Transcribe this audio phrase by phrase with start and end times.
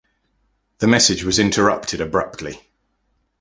[0.79, 2.59] The message was interrupted abruptly.